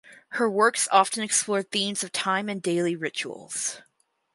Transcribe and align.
Her 0.29 0.49
works 0.49 0.87
often 0.91 1.21
explore 1.21 1.61
themes 1.61 2.03
of 2.03 2.11
time 2.11 2.49
and 2.49 2.59
daily 2.59 2.95
rituals. 2.95 3.83